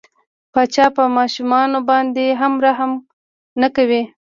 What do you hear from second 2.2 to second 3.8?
هم رحم نه